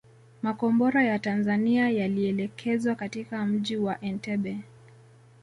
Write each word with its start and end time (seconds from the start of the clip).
Makombora 0.41 1.03
ya 1.03 1.19
Tanzania 1.19 1.89
yalielekezwa 1.89 2.95
katika 2.95 3.45
mji 3.45 3.77
wa 3.77 4.01
Entebbe 4.01 4.57